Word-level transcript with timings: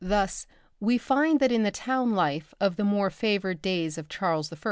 Thus 0.03 0.47
we 0.79 0.97
find 0.97 1.39
that 1.39 1.51
in 1.51 1.61
the 1.61 1.69
town 1.69 2.15
life 2.15 2.55
of 2.59 2.75
the 2.75 2.83
more 2.83 3.11
favoured 3.11 3.61
days 3.61 3.99
of 3.99 4.09
Charles 4.09 4.51
I. 4.51 4.57